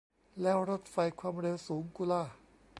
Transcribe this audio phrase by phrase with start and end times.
[0.41, 2.23] แล้วรถไฟความเร็วสูงกูล่ะ